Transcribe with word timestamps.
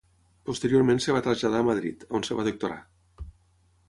Posteriorment 0.49 1.01
es 1.01 1.05
va 1.17 1.21
traslladar 1.27 1.59
a 1.63 1.67
Madrid, 1.67 2.05
on 2.21 2.25
es 2.29 2.33
va 2.39 2.47
doctorar. 2.49 2.79